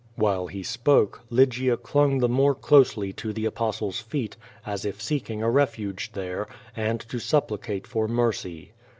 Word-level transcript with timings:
While 0.15 0.47
he 0.47 0.63
spoke, 0.63 1.21
Lygia 1.29 1.77
clung 1.77 2.17
the 2.17 2.27
more 2.27 2.55
closely 2.55 3.13
to 3.13 3.31
the 3.31 3.45
Apostle's 3.45 3.99
feet, 3.99 4.35
as 4.65 4.83
if 4.83 4.99
seeking 4.99 5.43
a 5.43 5.49
refuge 5.51 6.13
there, 6.13 6.47
and 6.75 6.99
to 7.01 7.19
supplicate 7.19 7.85
for 7.85 8.07
mercy. 8.07 8.71